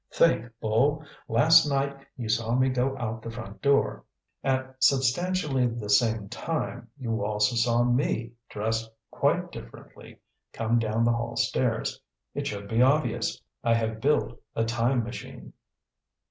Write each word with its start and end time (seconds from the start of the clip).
"Think, 0.11 0.51
Bull! 0.59 1.05
Last 1.27 1.67
night 1.69 1.95
you 2.17 2.27
saw 2.27 2.55
me 2.55 2.69
go 2.69 2.97
out 2.97 3.21
the 3.21 3.29
front 3.29 3.61
door. 3.61 4.03
At 4.43 4.77
substantially 4.79 5.67
the 5.67 5.91
same 5.91 6.27
time, 6.27 6.89
you 6.97 7.23
also 7.23 7.55
saw 7.55 7.83
me, 7.83 8.31
dressed 8.49 8.89
quite 9.11 9.51
differently, 9.51 10.19
come 10.53 10.79
down 10.79 11.03
the 11.05 11.11
hall 11.13 11.35
stairs. 11.35 12.01
It 12.33 12.47
should 12.47 12.67
be 12.67 12.81
obvious. 12.81 13.39
I 13.63 13.75
have 13.75 14.01
built 14.01 14.39
a 14.55 14.65
time 14.65 15.03
machine." 15.03 15.53